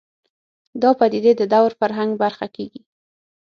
دا 0.81 0.89
پدیدې 0.99 1.31
د 1.37 1.41
دور 1.53 1.71
فرهنګ 1.79 2.11
برخه 2.23 2.47
کېږي 2.55 2.81